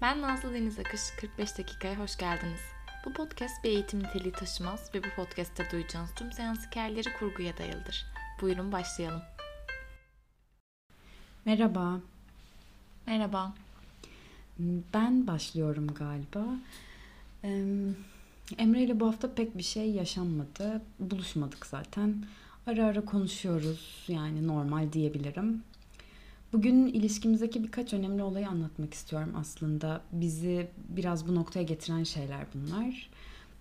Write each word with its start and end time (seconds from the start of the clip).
Ben 0.00 0.22
Nazlı 0.22 0.54
Deniz 0.54 0.78
Akış, 0.78 1.00
45 1.20 1.58
dakikaya 1.58 1.98
hoş 1.98 2.16
geldiniz. 2.16 2.60
Bu 3.06 3.12
podcast 3.12 3.64
bir 3.64 3.68
eğitim 3.70 4.02
niteliği 4.02 4.32
taşımaz 4.32 4.90
ve 4.94 5.02
bu 5.04 5.08
podcast'te 5.16 5.70
duyacağınız 5.72 6.14
tüm 6.14 6.32
seans 6.32 6.66
hikayeleri 6.66 7.08
kurguya 7.18 7.56
dayalıdır. 7.56 8.06
Buyurun 8.40 8.72
başlayalım. 8.72 9.22
Merhaba. 11.44 12.00
Merhaba. 13.06 13.54
Ben 14.94 15.26
başlıyorum 15.26 15.86
galiba. 15.94 16.44
Emre 18.58 18.82
ile 18.82 19.00
bu 19.00 19.06
hafta 19.06 19.34
pek 19.34 19.58
bir 19.58 19.62
şey 19.62 19.90
yaşanmadı. 19.90 20.82
Buluşmadık 20.98 21.66
zaten. 21.66 22.24
Ara 22.66 22.86
ara 22.86 23.04
konuşuyoruz. 23.04 24.04
Yani 24.08 24.46
normal 24.46 24.92
diyebilirim. 24.92 25.62
Bugün 26.52 26.86
ilişkimizdeki 26.86 27.62
birkaç 27.64 27.92
önemli 27.92 28.22
olayı 28.22 28.48
anlatmak 28.48 28.94
istiyorum 28.94 29.32
aslında. 29.36 30.00
Bizi 30.12 30.68
biraz 30.88 31.28
bu 31.28 31.34
noktaya 31.34 31.62
getiren 31.62 32.04
şeyler 32.04 32.46
bunlar. 32.54 33.10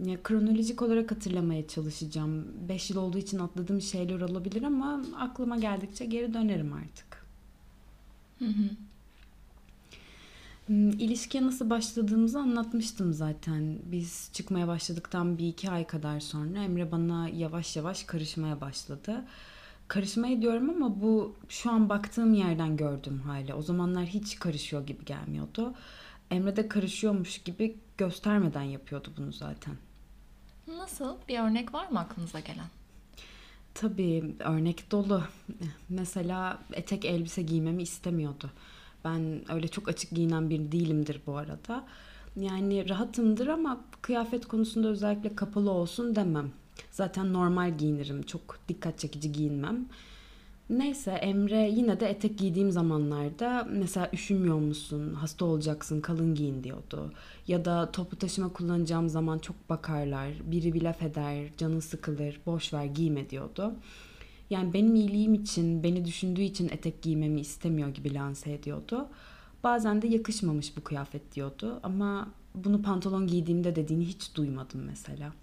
Ya, 0.06 0.24
kronolojik 0.24 0.82
olarak 0.82 1.12
hatırlamaya 1.12 1.68
çalışacağım. 1.68 2.48
Beş 2.70 2.90
yıl 2.90 2.98
olduğu 2.98 3.18
için 3.18 3.40
atladığım 3.40 3.82
şeyler 3.82 4.22
olabilir 4.22 4.64
ama 4.64 5.02
aklıma 5.18 5.58
geldikçe 5.58 6.06
geri 6.06 6.34
dönerim 6.34 6.74
artık. 6.74 7.26
Hı 8.40 8.46
hı. 8.46 8.70
Hmm, 10.66 10.90
ilişkiye 10.90 11.44
nasıl 11.44 11.70
başladığımızı 11.70 12.40
anlatmıştım 12.40 13.14
zaten. 13.14 13.80
Biz 13.86 14.30
çıkmaya 14.34 14.68
başladıktan 14.68 15.38
bir 15.38 15.48
iki 15.48 15.70
ay 15.70 15.88
kadar 15.88 16.20
sonra 16.20 16.64
Emre 16.64 16.92
bana 16.92 17.30
yavaş 17.30 17.76
yavaş 17.76 18.04
karışmaya 18.04 18.62
başladı 18.62 19.24
karışmayı 19.88 20.42
diyorum 20.42 20.70
ama 20.70 21.02
bu 21.02 21.36
şu 21.50 21.72
an 21.72 21.90
baktığım 21.90 22.34
yerden 22.34 22.78
gördüğüm 22.78 23.20
hali. 23.20 23.54
O 23.54 23.62
zamanlar 23.62 24.06
hiç 24.06 24.40
karışıyor 24.40 24.86
gibi 24.86 25.06
gelmiyordu. 25.06 25.74
Emre 26.32 26.56
de 26.56 26.68
karışıyormuş 26.68 27.38
gibi 27.38 27.78
göstermeden 27.98 28.62
yapıyordu 28.62 29.10
bunu 29.18 29.34
zaten. 29.34 29.74
Nasıl? 30.68 31.16
Bir 31.30 31.40
örnek 31.40 31.74
var 31.74 31.90
mı 31.90 32.00
aklınıza 32.00 32.40
gelen? 32.40 32.68
Tabii 33.74 34.36
örnek 34.40 34.92
dolu. 34.92 35.24
Mesela 35.90 36.60
etek 36.74 37.06
elbise 37.06 37.42
giymemi 37.42 37.84
istemiyordu. 37.84 38.52
Ben 39.06 39.52
öyle 39.52 39.68
çok 39.68 39.88
açık 39.88 40.12
giyinen 40.12 40.50
biri 40.50 40.72
değilimdir 40.72 41.22
bu 41.28 41.38
arada. 41.38 41.86
Yani 42.36 42.90
rahatımdır 42.90 43.48
ama 43.48 43.82
kıyafet 44.02 44.48
konusunda 44.48 44.88
özellikle 44.88 45.36
kapalı 45.36 45.72
olsun 45.72 46.16
demem. 46.16 46.52
Zaten 46.92 47.34
normal 47.34 47.78
giyinirim. 47.78 48.22
Çok 48.22 48.60
dikkat 48.68 49.00
çekici 49.00 49.32
giyinmem. 49.32 49.86
Neyse 50.70 51.12
Emre 51.12 51.70
yine 51.70 52.00
de 52.00 52.10
etek 52.10 52.38
giydiğim 52.38 52.72
zamanlarda 52.72 53.68
mesela 53.72 54.10
üşümüyor 54.14 54.60
musun, 54.60 55.14
hasta 55.14 55.46
olacaksın, 55.46 56.02
kalın 56.02 56.36
giyin 56.36 56.64
diyordu. 56.64 57.12
Ya 57.48 57.66
da 57.66 57.92
topu 57.92 58.16
taşıma 58.16 58.54
kullanacağım 58.54 59.10
zaman 59.10 59.40
çok 59.40 59.70
bakarlar, 59.70 60.30
biri 60.46 60.74
bir 60.74 60.82
laf 60.82 61.02
eder, 61.02 61.48
canın 61.58 61.80
sıkılır, 61.80 62.40
boş 62.46 62.74
ver 62.74 62.86
giyme 62.86 63.30
diyordu. 63.30 63.74
Yani 64.50 64.74
benim 64.74 64.96
iyiliğim 64.96 65.34
için, 65.34 65.84
beni 65.84 66.06
düşündüğü 66.06 66.42
için 66.42 66.70
etek 66.70 67.02
giymemi 67.02 67.42
istemiyor 67.42 67.90
gibi 67.90 68.14
lanse 68.14 68.54
ediyordu. 68.54 69.08
Bazen 69.64 70.02
de 70.02 70.08
yakışmamış 70.08 70.78
bu 70.78 70.84
kıyafet 70.84 71.36
diyordu 71.36 71.80
ama 71.84 72.30
bunu 72.56 72.82
pantolon 72.82 73.28
giydiğimde 73.28 73.76
dediğini 73.76 74.06
hiç 74.06 74.36
duymadım 74.36 74.82
mesela. 74.86 75.34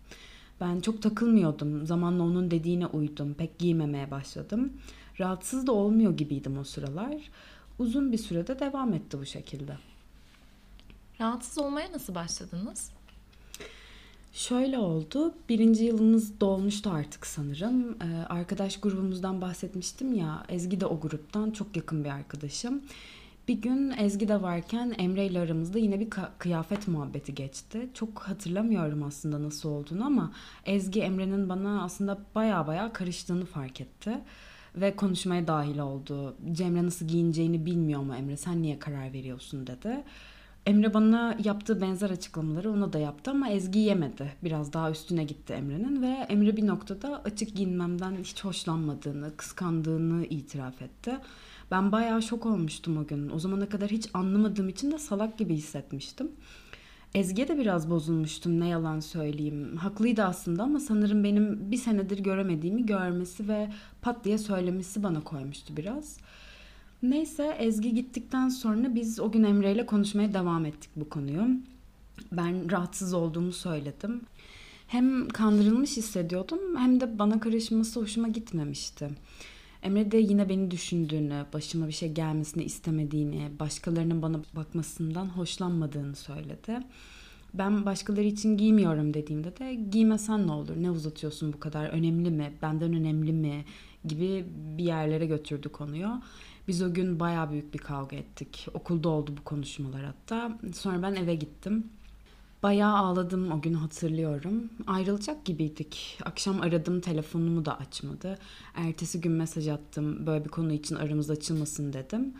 Ben 0.60 0.80
çok 0.80 1.02
takılmıyordum. 1.02 1.86
Zamanla 1.86 2.22
onun 2.22 2.50
dediğine 2.50 2.86
uydum. 2.86 3.34
Pek 3.34 3.58
giymemeye 3.58 4.10
başladım. 4.10 4.72
Rahatsız 5.20 5.66
da 5.66 5.72
olmuyor 5.72 6.16
gibiydim 6.16 6.58
o 6.58 6.64
sıralar. 6.64 7.30
Uzun 7.78 8.12
bir 8.12 8.18
sürede 8.18 8.58
devam 8.58 8.92
etti 8.92 9.18
bu 9.20 9.26
şekilde. 9.26 9.76
Rahatsız 11.20 11.58
olmaya 11.58 11.92
nasıl 11.92 12.14
başladınız? 12.14 12.90
Şöyle 14.32 14.78
oldu. 14.78 15.34
Birinci 15.48 15.84
yılımız 15.84 16.40
dolmuştu 16.40 16.90
artık 16.90 17.26
sanırım. 17.26 17.96
Ee, 18.02 18.26
arkadaş 18.28 18.80
grubumuzdan 18.80 19.40
bahsetmiştim 19.40 20.14
ya. 20.14 20.44
Ezgi 20.48 20.80
de 20.80 20.86
o 20.86 21.00
gruptan 21.00 21.50
çok 21.50 21.76
yakın 21.76 22.04
bir 22.04 22.10
arkadaşım. 22.10 22.82
Bir 23.48 23.54
gün 23.54 23.90
Ezgi 23.90 24.28
de 24.28 24.42
varken 24.42 24.94
Emre 24.98 25.26
ile 25.26 25.40
aramızda 25.40 25.78
yine 25.78 26.00
bir 26.00 26.10
kıyafet 26.38 26.88
muhabbeti 26.88 27.34
geçti. 27.34 27.88
Çok 27.94 28.18
hatırlamıyorum 28.18 29.02
aslında 29.02 29.42
nasıl 29.42 29.68
olduğunu 29.68 30.04
ama 30.04 30.32
Ezgi 30.66 31.00
Emre'nin 31.00 31.48
bana 31.48 31.82
aslında 31.82 32.18
baya 32.34 32.66
baya 32.66 32.92
karıştığını 32.92 33.44
fark 33.44 33.80
etti. 33.80 34.10
Ve 34.76 34.96
konuşmaya 34.96 35.46
dahil 35.46 35.78
oldu. 35.78 36.36
Cemre 36.52 36.86
nasıl 36.86 37.08
giyineceğini 37.08 37.66
bilmiyor 37.66 38.00
mu 38.00 38.14
Emre 38.14 38.36
sen 38.36 38.62
niye 38.62 38.78
karar 38.78 39.12
veriyorsun 39.12 39.66
dedi. 39.66 40.04
Emre 40.66 40.94
bana 40.94 41.36
yaptığı 41.44 41.80
benzer 41.80 42.10
açıklamaları 42.10 42.70
ona 42.70 42.92
da 42.92 42.98
yaptı 42.98 43.30
ama 43.30 43.48
Ezgi 43.48 43.78
yemedi. 43.78 44.32
Biraz 44.44 44.72
daha 44.72 44.90
üstüne 44.90 45.24
gitti 45.24 45.52
Emre'nin 45.52 46.02
ve 46.02 46.26
Emre 46.28 46.56
bir 46.56 46.66
noktada 46.66 47.22
açık 47.24 47.56
giyinmemden 47.56 48.16
hiç 48.16 48.44
hoşlanmadığını, 48.44 49.36
kıskandığını 49.36 50.24
itiraf 50.24 50.82
etti. 50.82 51.18
Ben 51.70 51.92
bayağı 51.92 52.22
şok 52.22 52.46
olmuştum 52.46 52.96
o 52.96 53.06
gün. 53.06 53.30
O 53.30 53.38
zamana 53.38 53.68
kadar 53.68 53.90
hiç 53.90 54.08
anlamadığım 54.14 54.68
için 54.68 54.92
de 54.92 54.98
salak 54.98 55.38
gibi 55.38 55.54
hissetmiştim. 55.54 56.30
Ezgi'ye 57.14 57.48
de 57.48 57.58
biraz 57.58 57.90
bozulmuştum 57.90 58.60
ne 58.60 58.68
yalan 58.68 59.00
söyleyeyim. 59.00 59.76
Haklıydı 59.76 60.24
aslında 60.24 60.62
ama 60.62 60.80
sanırım 60.80 61.24
benim 61.24 61.70
bir 61.70 61.76
senedir 61.76 62.18
göremediğimi 62.18 62.86
görmesi 62.86 63.48
ve 63.48 63.70
pat 64.02 64.24
diye 64.24 64.38
söylemesi 64.38 65.02
bana 65.02 65.20
koymuştu 65.24 65.76
biraz. 65.76 66.18
Neyse 67.02 67.56
Ezgi 67.58 67.94
gittikten 67.94 68.48
sonra 68.48 68.94
biz 68.94 69.20
o 69.20 69.32
gün 69.32 69.42
Emre 69.42 69.72
ile 69.72 69.86
konuşmaya 69.86 70.34
devam 70.34 70.66
ettik 70.66 70.90
bu 70.96 71.08
konuyu. 71.08 71.48
Ben 72.32 72.70
rahatsız 72.70 73.14
olduğumu 73.14 73.52
söyledim. 73.52 74.20
Hem 74.86 75.28
kandırılmış 75.28 75.96
hissediyordum 75.96 76.76
hem 76.76 77.00
de 77.00 77.18
bana 77.18 77.40
karışması 77.40 78.00
hoşuma 78.00 78.28
gitmemişti. 78.28 79.10
Emre 79.84 80.10
de 80.10 80.16
yine 80.16 80.48
beni 80.48 80.70
düşündüğünü, 80.70 81.46
başıma 81.52 81.88
bir 81.88 81.92
şey 81.92 82.12
gelmesini 82.12 82.64
istemediğini, 82.64 83.50
başkalarının 83.60 84.22
bana 84.22 84.40
bakmasından 84.56 85.26
hoşlanmadığını 85.26 86.16
söyledi. 86.16 86.78
Ben 87.54 87.86
başkaları 87.86 88.24
için 88.24 88.56
giymiyorum 88.56 89.14
dediğimde 89.14 89.56
de 89.56 89.74
giymesen 89.74 90.46
ne 90.46 90.52
olur, 90.52 90.76
ne 90.76 90.90
uzatıyorsun 90.90 91.52
bu 91.52 91.60
kadar, 91.60 91.88
önemli 91.88 92.30
mi, 92.30 92.52
benden 92.62 92.92
önemli 92.92 93.32
mi 93.32 93.64
gibi 94.04 94.44
bir 94.78 94.84
yerlere 94.84 95.26
götürdü 95.26 95.68
konuyu. 95.68 96.08
Biz 96.68 96.82
o 96.82 96.94
gün 96.94 97.20
baya 97.20 97.50
büyük 97.50 97.74
bir 97.74 97.78
kavga 97.78 98.16
ettik. 98.16 98.66
Okulda 98.74 99.08
oldu 99.08 99.34
bu 99.38 99.44
konuşmalar 99.44 100.04
hatta. 100.04 100.58
Sonra 100.74 101.02
ben 101.02 101.14
eve 101.14 101.34
gittim. 101.34 101.90
Bayağı 102.64 102.96
ağladım 102.96 103.52
o 103.52 103.60
gün 103.60 103.74
hatırlıyorum. 103.74 104.70
Ayrılacak 104.86 105.44
gibiydik. 105.44 106.18
Akşam 106.24 106.60
aradım 106.60 107.00
telefonumu 107.00 107.64
da 107.64 107.78
açmadı. 107.78 108.38
Ertesi 108.74 109.20
gün 109.20 109.32
mesaj 109.32 109.68
attım 109.68 110.26
böyle 110.26 110.44
bir 110.44 110.48
konu 110.48 110.72
için 110.72 110.94
aramız 110.94 111.30
açılmasın 111.30 111.92
dedim. 111.92 112.34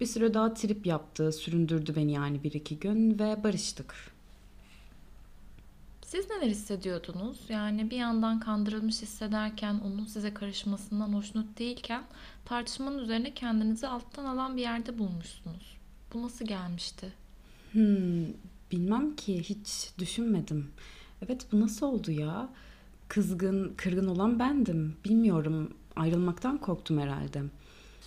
Bir 0.00 0.06
süre 0.06 0.34
daha 0.34 0.54
trip 0.54 0.86
yaptı, 0.86 1.32
süründürdü 1.32 1.96
beni 1.96 2.12
yani 2.12 2.44
bir 2.44 2.52
iki 2.52 2.78
gün 2.78 3.18
ve 3.18 3.44
barıştık. 3.44 3.94
Siz 6.02 6.30
neler 6.30 6.50
hissediyordunuz? 6.50 7.38
Yani 7.48 7.90
bir 7.90 7.96
yandan 7.96 8.40
kandırılmış 8.40 9.02
hissederken 9.02 9.80
onun 9.84 10.04
size 10.04 10.34
karışmasından 10.34 11.12
hoşnut 11.12 11.58
değilken 11.58 12.02
tartışmanın 12.44 12.98
üzerine 12.98 13.34
kendinizi 13.34 13.86
alttan 13.86 14.24
alan 14.24 14.56
bir 14.56 14.62
yerde 14.62 14.98
bulmuşsunuz. 14.98 15.76
Bu 16.12 16.22
nasıl 16.22 16.44
gelmişti? 16.44 17.12
Hmm, 17.72 18.26
Bilmem 18.72 19.16
ki 19.16 19.42
hiç 19.42 19.90
düşünmedim. 19.98 20.70
Evet 21.22 21.46
bu 21.52 21.60
nasıl 21.60 21.86
oldu 21.86 22.10
ya? 22.10 22.48
Kızgın, 23.08 23.74
kırgın 23.76 24.06
olan 24.06 24.38
bendim. 24.38 24.96
Bilmiyorum 25.04 25.74
ayrılmaktan 25.96 26.58
korktum 26.58 26.98
herhalde. 26.98 27.42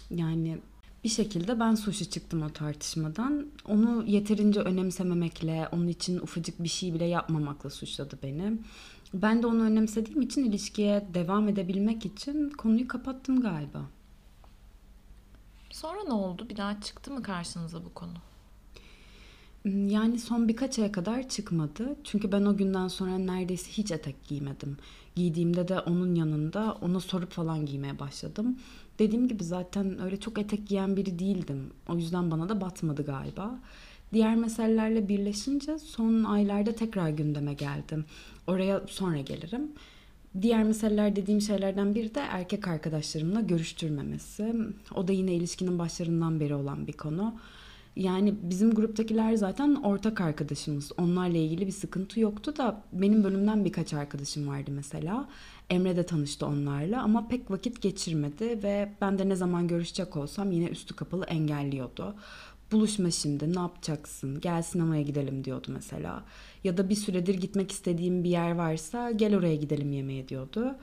Yani 0.09 0.57
bir 1.03 1.09
şekilde 1.09 1.59
ben 1.59 1.75
suçlu 1.75 2.05
çıktım 2.05 2.41
o 2.41 2.49
tartışmadan. 2.49 3.47
Onu 3.67 4.03
yeterince 4.07 4.59
önemsememekle, 4.59 5.67
onun 5.71 5.87
için 5.87 6.19
ufacık 6.19 6.63
bir 6.63 6.69
şey 6.69 6.93
bile 6.93 7.05
yapmamakla 7.05 7.69
suçladı 7.69 8.19
beni. 8.23 8.57
Ben 9.13 9.43
de 9.43 9.47
onu 9.47 9.61
önemsediğim 9.63 10.21
için 10.21 10.43
ilişkiye 10.43 11.07
devam 11.13 11.49
edebilmek 11.49 12.05
için 12.05 12.49
konuyu 12.49 12.87
kapattım 12.87 13.41
galiba. 13.41 13.81
Sonra 15.69 16.03
ne 16.03 16.13
oldu? 16.13 16.49
Bir 16.49 16.57
daha 16.57 16.81
çıktı 16.81 17.11
mı 17.11 17.23
karşınıza 17.23 17.85
bu 17.85 17.93
konu? 17.93 18.13
Yani 19.75 20.19
son 20.19 20.47
birkaç 20.47 20.79
aya 20.79 20.91
kadar 20.91 21.29
çıkmadı. 21.29 21.95
Çünkü 22.03 22.31
ben 22.31 22.45
o 22.45 22.57
günden 22.57 22.87
sonra 22.87 23.17
neredeyse 23.17 23.71
hiç 23.71 23.91
etek 23.91 24.23
giymedim. 24.27 24.77
Giydiğimde 25.15 25.67
de 25.67 25.79
onun 25.79 26.15
yanında 26.15 26.77
ona 26.81 26.99
sorup 26.99 27.31
falan 27.31 27.65
giymeye 27.65 27.99
başladım. 27.99 28.57
Dediğim 28.99 29.27
gibi 29.27 29.43
zaten 29.43 30.01
öyle 30.01 30.19
çok 30.19 30.39
etek 30.39 30.67
giyen 30.67 30.95
biri 30.97 31.19
değildim. 31.19 31.69
O 31.89 31.95
yüzden 31.95 32.31
bana 32.31 32.49
da 32.49 32.61
batmadı 32.61 33.05
galiba. 33.05 33.59
Diğer 34.13 34.35
meselelerle 34.35 35.09
birleşince 35.09 35.79
son 35.79 36.23
aylarda 36.23 36.71
tekrar 36.71 37.09
gündeme 37.09 37.53
geldim. 37.53 38.05
Oraya 38.47 38.81
sonra 38.87 39.21
gelirim. 39.21 39.71
Diğer 40.41 40.63
meseleler 40.63 41.15
dediğim 41.15 41.41
şeylerden 41.41 41.95
biri 41.95 42.15
de 42.15 42.19
erkek 42.19 42.67
arkadaşlarımla 42.67 43.41
görüştürmemesi. 43.41 44.55
O 44.95 45.07
da 45.07 45.11
yine 45.11 45.33
ilişkinin 45.33 45.79
başlarından 45.79 46.39
beri 46.39 46.55
olan 46.55 46.87
bir 46.87 46.93
konu. 46.93 47.35
Yani 47.97 48.35
bizim 48.41 48.71
gruptakiler 48.73 49.35
zaten 49.35 49.75
ortak 49.75 50.21
arkadaşımız. 50.21 50.91
Onlarla 50.97 51.37
ilgili 51.37 51.67
bir 51.67 51.71
sıkıntı 51.71 52.19
yoktu 52.19 52.57
da 52.57 52.81
benim 52.93 53.23
bölümden 53.23 53.65
birkaç 53.65 53.93
arkadaşım 53.93 54.47
vardı 54.47 54.71
mesela. 54.73 55.29
Emre 55.69 55.95
de 55.95 56.03
tanıştı 56.03 56.45
onlarla 56.45 57.03
ama 57.03 57.27
pek 57.27 57.51
vakit 57.51 57.81
geçirmedi 57.81 58.63
ve 58.63 58.91
ben 59.01 59.19
de 59.19 59.29
ne 59.29 59.35
zaman 59.35 59.67
görüşecek 59.67 60.15
olsam 60.17 60.51
yine 60.51 60.65
üstü 60.65 60.95
kapalı 60.95 61.25
engelliyordu. 61.25 62.15
Buluşma 62.71 63.11
şimdi 63.11 63.55
ne 63.55 63.59
yapacaksın 63.59 64.41
gel 64.41 64.61
sinemaya 64.61 65.01
gidelim 65.01 65.43
diyordu 65.43 65.67
mesela. 65.73 66.23
Ya 66.63 66.77
da 66.77 66.89
bir 66.89 66.95
süredir 66.95 67.35
gitmek 67.35 67.71
istediğim 67.71 68.23
bir 68.23 68.29
yer 68.29 68.51
varsa 68.51 69.11
gel 69.11 69.37
oraya 69.37 69.55
gidelim 69.55 69.91
yemeğe 69.91 70.27
diyordu. 70.27 70.75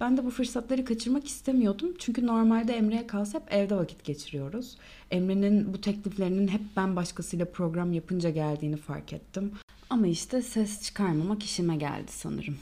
Ben 0.00 0.16
de 0.16 0.24
bu 0.24 0.30
fırsatları 0.30 0.84
kaçırmak 0.84 1.26
istemiyordum. 1.26 1.94
Çünkü 1.98 2.26
normalde 2.26 2.72
Emre'ye 2.72 3.06
kalsa 3.06 3.38
hep 3.38 3.52
evde 3.52 3.76
vakit 3.76 4.04
geçiriyoruz. 4.04 4.76
Emre'nin 5.10 5.74
bu 5.74 5.80
tekliflerinin 5.80 6.48
hep 6.48 6.60
ben 6.76 6.96
başkasıyla 6.96 7.46
program 7.52 7.92
yapınca 7.92 8.30
geldiğini 8.30 8.76
fark 8.76 9.12
ettim. 9.12 9.52
Ama 9.90 10.06
işte 10.06 10.42
ses 10.42 10.82
çıkarmamak 10.82 11.42
işime 11.42 11.76
geldi 11.76 12.12
sanırım. 12.12 12.58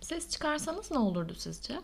Ses 0.00 0.30
çıkarsanız 0.30 0.90
ne 0.90 0.98
olurdu 0.98 1.32
sizce? 1.36 1.74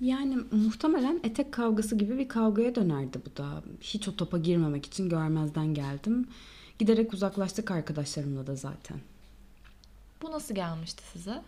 Yani 0.00 0.36
muhtemelen 0.50 1.20
etek 1.24 1.52
kavgası 1.52 1.96
gibi 1.96 2.18
bir 2.18 2.28
kavgaya 2.28 2.74
dönerdi 2.74 3.18
bu 3.26 3.36
da. 3.36 3.62
Hiç 3.80 4.08
o 4.08 4.16
topa 4.16 4.38
girmemek 4.38 4.86
için 4.86 5.08
görmezden 5.08 5.74
geldim. 5.74 6.28
Giderek 6.78 7.14
uzaklaştık 7.14 7.70
arkadaşlarımla 7.70 8.46
da 8.46 8.56
zaten. 8.56 9.00
Bu 10.22 10.30
nasıl 10.30 10.54
gelmişti 10.54 11.02
size? 11.12 11.42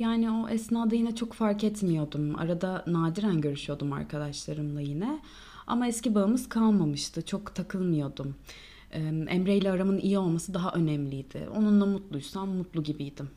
Yani 0.00 0.30
o 0.30 0.48
esnada 0.48 0.94
yine 0.94 1.14
çok 1.14 1.32
fark 1.32 1.64
etmiyordum. 1.64 2.36
Arada 2.38 2.84
nadiren 2.86 3.40
görüşüyordum 3.40 3.92
arkadaşlarımla 3.92 4.80
yine. 4.80 5.20
Ama 5.66 5.86
eski 5.86 6.14
bağımız 6.14 6.48
kalmamıştı. 6.48 7.24
Çok 7.24 7.54
takılmıyordum. 7.54 8.34
Emre 9.28 9.56
ile 9.56 9.70
aramın 9.70 9.98
iyi 9.98 10.18
olması 10.18 10.54
daha 10.54 10.72
önemliydi. 10.72 11.48
Onunla 11.56 11.86
mutluysam 11.86 12.48
mutlu 12.48 12.82
gibiydim. 12.82 13.30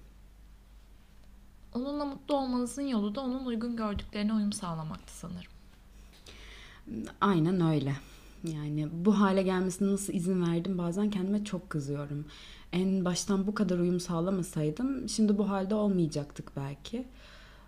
Onunla 1.74 2.06
mutlu 2.06 2.36
olmanızın 2.36 2.88
yolu 2.88 3.16
da 3.16 3.21
onun 3.21 3.45
uygun 3.45 3.75
gördüklerine 3.75 4.33
uyum 4.33 4.54
sağlamaktı 4.54 5.13
sanırım. 5.13 5.51
Aynen 7.21 7.62
öyle. 7.62 7.95
Yani 8.44 8.88
bu 8.92 9.19
hale 9.19 9.44
gelmesine 9.44 9.92
nasıl 9.92 10.13
izin 10.13 10.45
verdim 10.48 10.77
bazen 10.77 11.09
kendime 11.09 11.44
çok 11.44 11.69
kızıyorum. 11.69 12.25
En 12.74 13.06
baştan 13.06 13.48
bu 13.48 13.56
kadar 13.56 13.80
uyum 13.80 14.00
sağlamasaydım 14.00 15.10
şimdi 15.10 15.38
bu 15.38 15.50
halde 15.50 15.75
olmayacaktık 15.75 16.52
belki. 16.56 17.08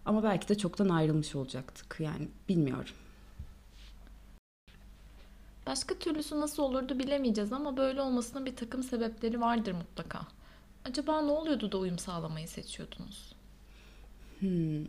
Ama 0.06 0.24
belki 0.24 0.50
de 0.50 0.58
çoktan 0.58 0.90
ayrılmış 0.90 1.36
olacaktık. 1.36 1.98
Yani 2.00 2.28
bilmiyorum. 2.50 2.94
Başka 5.68 5.96
türlüsü 5.96 6.40
nasıl 6.40 6.64
olurdu 6.64 7.00
bilemeyeceğiz 7.00 7.54
ama 7.54 7.78
böyle 7.78 8.02
olmasının 8.02 8.46
bir 8.46 8.56
takım 8.56 8.84
sebepleri 8.84 9.42
vardır 9.42 9.72
mutlaka. 9.72 10.22
Acaba 10.86 11.22
ne 11.22 11.32
oluyordu 11.32 11.72
da 11.72 11.78
uyum 11.78 12.00
sağlamayı 12.00 12.48
seçiyordunuz? 12.48 13.36
Hmm, 14.40 14.86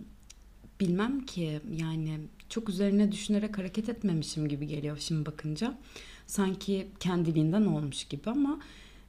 bilmem 0.81 1.27
ki 1.27 1.61
yani 1.73 2.21
çok 2.49 2.69
üzerine 2.69 3.13
düşünerek 3.13 3.59
hareket 3.59 3.89
etmemişim 3.89 4.49
gibi 4.49 4.67
geliyor 4.67 4.97
şimdi 5.01 5.27
bakınca. 5.27 5.79
Sanki 6.27 6.89
kendiliğinden 7.01 7.67
olmuş 7.67 8.05
gibi 8.05 8.31
ama 8.31 8.59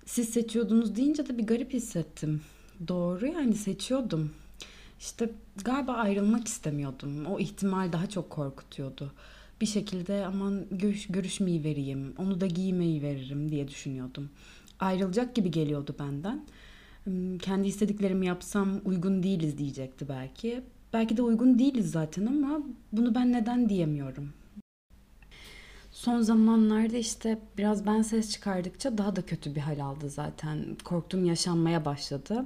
siz 0.08 0.30
seçiyordunuz 0.30 0.96
deyince 0.96 1.28
de 1.28 1.38
bir 1.38 1.48
garip 1.48 1.74
hissettim. 1.74 2.42
Doğru 2.88 3.28
yani 3.28 3.56
seçiyordum. 3.56 4.32
İşte 5.00 5.30
galiba 5.64 5.94
ayrılmak 5.94 6.48
istemiyordum. 6.48 7.26
O 7.26 7.40
ihtimal 7.40 7.92
daha 7.92 8.10
çok 8.10 8.30
korkutuyordu. 8.30 9.12
Bir 9.62 9.66
şekilde 9.66 10.26
aman 10.26 10.66
görüş, 10.72 11.08
görüşmeyi 11.08 11.64
vereyim, 11.64 12.14
onu 12.18 12.42
da 12.42 12.48
giymeyi 12.48 13.02
veririm 13.02 13.52
diye 13.52 13.68
düşünüyordum. 13.68 14.30
Ayrılacak 14.80 15.36
gibi 15.36 15.52
geliyordu 15.52 15.96
benden. 16.00 16.46
Hmm, 17.04 17.38
kendi 17.38 17.68
istediklerimi 17.68 18.26
yapsam 18.26 18.82
uygun 18.86 19.24
değiliz 19.24 19.58
diyecekti 19.58 20.10
belki. 20.10 20.62
Belki 20.94 21.18
de 21.18 21.22
uygun 21.22 21.60
değiliz 21.60 21.92
zaten 21.92 22.26
ama 22.26 22.62
bunu 22.92 23.16
ben 23.16 23.32
neden 23.32 23.70
diyemiyorum. 23.70 24.30
Son 25.98 26.22
zamanlarda 26.22 26.98
işte 26.98 27.40
biraz 27.58 27.86
ben 27.86 28.02
ses 28.02 28.32
çıkardıkça 28.32 28.98
daha 28.98 29.16
da 29.16 29.22
kötü 29.22 29.56
bir 29.56 29.62
hal 29.62 29.80
aldı 29.80 30.10
zaten. 30.10 30.78
Korktuğum 30.84 31.26
yaşanmaya 31.26 31.86
başladı. 31.86 32.46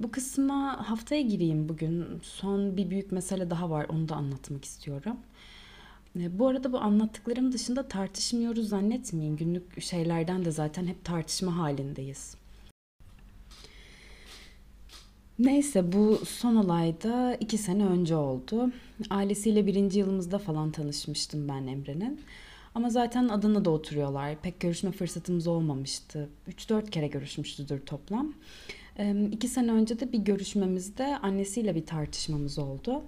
Bu 0.00 0.10
kısma 0.10 0.88
haftaya 0.90 1.20
gireyim 1.22 1.68
bugün. 1.68 2.06
Son 2.22 2.76
bir 2.76 2.90
büyük 2.90 3.12
mesele 3.12 3.50
daha 3.50 3.70
var. 3.70 3.86
Onu 3.88 4.08
da 4.08 4.14
anlatmak 4.14 4.64
istiyorum. 4.64 5.16
E, 6.20 6.38
bu 6.38 6.46
arada 6.48 6.72
bu 6.72 6.78
anlattıklarım 6.78 7.52
dışında 7.52 7.88
tartışmıyoruz 7.88 8.68
zannetmeyin. 8.68 9.36
Günlük 9.36 9.82
şeylerden 9.82 10.44
de 10.44 10.50
zaten 10.50 10.86
hep 10.86 11.04
tartışma 11.04 11.56
halindeyiz. 11.56 12.34
Neyse 15.38 15.92
bu 15.92 16.20
son 16.26 16.56
olayda 16.56 17.34
iki 17.34 17.58
sene 17.58 17.86
önce 17.86 18.16
oldu. 18.16 18.70
Ailesiyle 19.10 19.66
birinci 19.66 19.98
yılımızda 19.98 20.38
falan 20.38 20.70
tanışmıştım 20.70 21.48
ben 21.48 21.66
Emre'nin. 21.66 22.20
Ama 22.74 22.90
zaten 22.90 23.28
Adana'da 23.28 23.70
oturuyorlar. 23.70 24.36
Pek 24.42 24.60
görüşme 24.60 24.90
fırsatımız 24.92 25.46
olmamıştı. 25.46 26.28
3-4 26.48 26.90
kere 26.90 27.06
görüşmüştüdür 27.06 27.80
toplam. 27.80 28.32
İki 29.32 29.48
sene 29.48 29.72
önce 29.72 30.00
de 30.00 30.12
bir 30.12 30.18
görüşmemizde 30.18 31.18
annesiyle 31.18 31.74
bir 31.74 31.86
tartışmamız 31.86 32.58
oldu. 32.58 33.02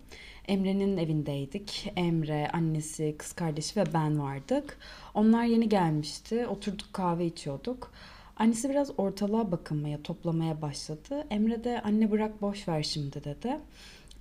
Emre'nin 0.49 0.97
evindeydik. 0.97 1.93
Emre, 1.97 2.49
annesi, 2.53 3.15
kız 3.19 3.33
kardeşi 3.33 3.81
ve 3.81 3.85
ben 3.95 4.21
vardık. 4.21 4.79
Onlar 5.15 5.45
yeni 5.45 5.69
gelmişti. 5.69 6.47
Oturduk 6.47 6.93
kahve 6.93 7.27
içiyorduk. 7.27 7.93
Annesi 8.37 8.71
biraz 8.71 8.91
ortalığa 8.99 9.53
bakınmaya, 9.53 10.03
toplamaya 10.03 10.63
başladı. 10.63 11.27
Emre 11.31 11.65
de 11.65 11.83
anne 11.83 12.11
bırak 12.11 12.43
boş 12.43 12.69
ver 12.69 12.83
şimdi 12.83 13.25
dedi. 13.25 13.59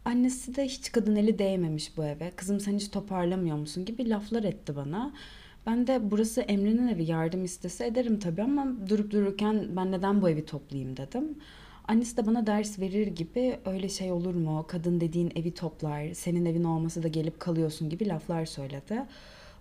Annesi 0.05 0.55
de 0.55 0.65
hiç 0.65 0.91
kadın 0.91 1.15
eli 1.15 1.39
değmemiş 1.39 1.97
bu 1.97 2.05
eve. 2.05 2.31
Kızım 2.35 2.59
sen 2.59 2.75
hiç 2.75 2.89
toparlamıyor 2.89 3.57
musun 3.57 3.85
gibi 3.85 4.09
laflar 4.09 4.43
etti 4.43 4.75
bana. 4.75 5.13
Ben 5.67 5.87
de 5.87 6.11
burası 6.11 6.41
Emre'nin 6.41 6.87
evi 6.87 7.03
yardım 7.03 7.43
istese 7.43 7.85
ederim 7.85 8.19
tabii 8.19 8.43
ama 8.43 8.89
durup 8.89 9.11
dururken 9.11 9.67
ben 9.75 9.91
neden 9.91 10.21
bu 10.21 10.29
evi 10.29 10.45
toplayayım 10.45 10.97
dedim. 10.97 11.37
Annesi 11.87 12.17
de 12.17 12.25
bana 12.25 12.47
ders 12.47 12.79
verir 12.79 13.07
gibi 13.07 13.59
öyle 13.65 13.89
şey 13.89 14.11
olur 14.11 14.35
mu? 14.35 14.65
Kadın 14.67 15.01
dediğin 15.01 15.31
evi 15.35 15.53
toplar, 15.53 16.13
senin 16.13 16.45
evin 16.45 16.63
olması 16.63 17.03
da 17.03 17.07
gelip 17.07 17.39
kalıyorsun 17.39 17.89
gibi 17.89 18.07
laflar 18.07 18.45
söyledi. 18.45 19.05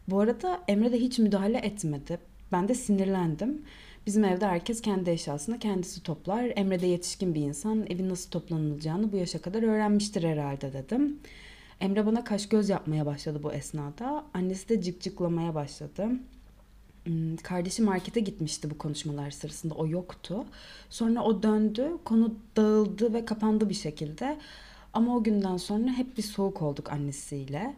Bu 0.08 0.20
arada 0.20 0.60
Emre 0.68 0.92
de 0.92 0.98
hiç 0.98 1.18
müdahale 1.18 1.58
etmedi. 1.58 2.18
Ben 2.52 2.68
de 2.68 2.74
sinirlendim. 2.74 3.62
Bizim 4.08 4.24
evde 4.24 4.46
herkes 4.46 4.82
kendi 4.82 5.10
eşyasını 5.10 5.58
kendisi 5.58 6.02
toplar. 6.02 6.52
Emre 6.56 6.80
de 6.80 6.86
yetişkin 6.86 7.34
bir 7.34 7.40
insan. 7.40 7.86
Evin 7.86 8.08
nasıl 8.08 8.30
toplanılacağını 8.30 9.12
bu 9.12 9.16
yaşa 9.16 9.42
kadar 9.42 9.62
öğrenmiştir 9.62 10.22
herhalde 10.22 10.72
dedim. 10.72 11.18
Emre 11.80 12.06
bana 12.06 12.24
kaş 12.24 12.48
göz 12.48 12.68
yapmaya 12.68 13.06
başladı 13.06 13.40
bu 13.42 13.52
esnada. 13.52 14.24
Annesi 14.34 14.68
de 14.68 14.82
cıkcıklamaya 14.82 15.54
başladı. 15.54 16.08
Hmm, 17.04 17.36
kardeşi 17.36 17.82
markete 17.82 18.20
gitmişti 18.20 18.70
bu 18.70 18.78
konuşmalar 18.78 19.30
sırasında. 19.30 19.74
O 19.74 19.86
yoktu. 19.86 20.44
Sonra 20.90 21.22
o 21.22 21.42
döndü. 21.42 21.90
Konu 22.04 22.34
dağıldı 22.56 23.14
ve 23.14 23.24
kapandı 23.24 23.68
bir 23.68 23.74
şekilde. 23.74 24.38
Ama 24.92 25.16
o 25.16 25.22
günden 25.22 25.56
sonra 25.56 25.90
hep 25.90 26.16
bir 26.16 26.22
soğuk 26.22 26.62
olduk 26.62 26.92
annesiyle. 26.92 27.74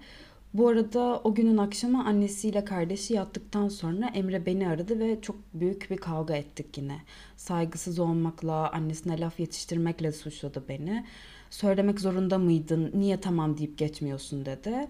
Bu 0.54 0.68
arada 0.68 1.20
o 1.24 1.34
günün 1.34 1.56
akşamı 1.56 2.06
annesiyle 2.06 2.64
kardeşi 2.64 3.14
yattıktan 3.14 3.68
sonra 3.68 4.06
Emre 4.06 4.46
beni 4.46 4.68
aradı 4.68 4.98
ve 4.98 5.20
çok 5.20 5.36
büyük 5.54 5.90
bir 5.90 5.96
kavga 5.96 6.34
ettik 6.34 6.78
yine. 6.78 6.98
Saygısız 7.36 7.98
olmakla, 7.98 8.72
annesine 8.72 9.20
laf 9.20 9.40
yetiştirmekle 9.40 10.12
suçladı 10.12 10.64
beni. 10.68 11.04
Söylemek 11.50 12.00
zorunda 12.00 12.38
mıydın, 12.38 12.90
niye 12.94 13.20
tamam 13.20 13.58
deyip 13.58 13.78
geçmiyorsun 13.78 14.46
dedi. 14.46 14.88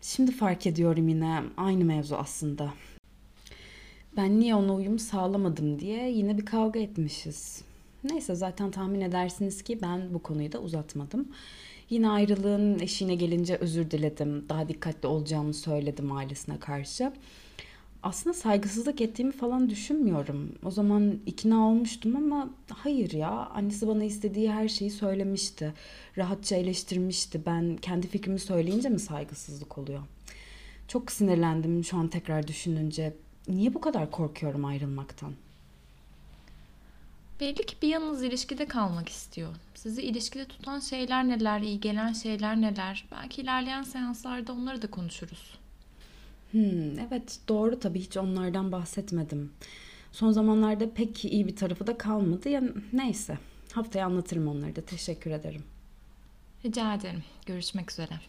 Şimdi 0.00 0.32
fark 0.32 0.66
ediyorum 0.66 1.08
yine 1.08 1.42
aynı 1.56 1.84
mevzu 1.84 2.16
aslında. 2.16 2.72
Ben 4.16 4.40
niye 4.40 4.54
ona 4.54 4.74
uyum 4.74 4.98
sağlamadım 4.98 5.78
diye 5.78 6.10
yine 6.10 6.38
bir 6.38 6.46
kavga 6.46 6.80
etmişiz. 6.80 7.62
Neyse 8.04 8.34
zaten 8.34 8.70
tahmin 8.70 9.00
edersiniz 9.00 9.62
ki 9.62 9.78
ben 9.82 10.14
bu 10.14 10.22
konuyu 10.22 10.52
da 10.52 10.58
uzatmadım. 10.58 11.28
Yine 11.92 12.08
ayrılığın 12.08 12.78
eşiğine 12.78 13.14
gelince 13.14 13.56
özür 13.56 13.90
diledim. 13.90 14.48
Daha 14.48 14.68
dikkatli 14.68 15.06
olacağımı 15.06 15.54
söyledim 15.54 16.12
ailesine 16.12 16.58
karşı. 16.58 17.12
Aslında 18.02 18.34
saygısızlık 18.34 19.00
ettiğimi 19.00 19.32
falan 19.32 19.70
düşünmüyorum. 19.70 20.52
O 20.64 20.70
zaman 20.70 21.20
ikna 21.26 21.68
olmuştum 21.68 22.16
ama 22.16 22.50
hayır 22.68 23.12
ya. 23.12 23.30
Annesi 23.30 23.88
bana 23.88 24.04
istediği 24.04 24.50
her 24.52 24.68
şeyi 24.68 24.90
söylemişti. 24.90 25.72
Rahatça 26.18 26.56
eleştirmişti. 26.56 27.46
Ben 27.46 27.76
kendi 27.76 28.06
fikrimi 28.06 28.38
söyleyince 28.38 28.88
mi 28.88 28.98
saygısızlık 28.98 29.78
oluyor? 29.78 30.02
Çok 30.88 31.12
sinirlendim 31.12 31.84
şu 31.84 31.96
an 31.96 32.08
tekrar 32.08 32.48
düşününce. 32.48 33.14
Niye 33.48 33.74
bu 33.74 33.80
kadar 33.80 34.10
korkuyorum 34.10 34.64
ayrılmaktan? 34.64 35.32
Belli 37.42 37.66
ki 37.66 37.76
bir 37.82 37.88
yanınız 37.88 38.22
ilişkide 38.22 38.66
kalmak 38.66 39.08
istiyor. 39.08 39.54
Sizi 39.74 40.02
ilişkide 40.02 40.44
tutan 40.44 40.80
şeyler 40.80 41.28
neler, 41.28 41.60
iyi 41.60 41.80
gelen 41.80 42.12
şeyler 42.12 42.60
neler? 42.60 43.04
Belki 43.12 43.42
ilerleyen 43.42 43.82
seanslarda 43.82 44.52
onları 44.52 44.82
da 44.82 44.90
konuşuruz. 44.90 45.54
Hmm, 46.50 46.98
evet 46.98 47.40
doğru 47.48 47.80
tabii 47.80 48.00
hiç 48.00 48.16
onlardan 48.16 48.72
bahsetmedim. 48.72 49.52
Son 50.12 50.32
zamanlarda 50.32 50.94
pek 50.94 51.24
iyi 51.24 51.46
bir 51.46 51.56
tarafı 51.56 51.86
da 51.86 51.98
kalmadı 51.98 52.48
ya 52.48 52.62
neyse. 52.92 53.38
Haftaya 53.72 54.06
anlatırım 54.06 54.48
onları 54.48 54.76
da 54.76 54.80
teşekkür 54.80 55.30
ederim. 55.30 55.64
Rica 56.64 56.94
ederim. 56.94 57.24
Görüşmek 57.46 57.90
üzere. 57.90 58.20